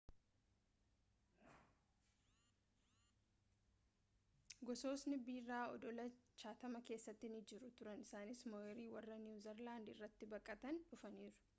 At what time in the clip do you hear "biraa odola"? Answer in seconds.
5.27-6.07